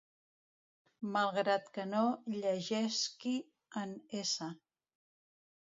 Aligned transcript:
Malgrat 1.17 1.69
que 1.75 1.85
no 1.91 2.01
llegesqui, 2.37 3.35
en 3.85 3.95
s 4.25 4.51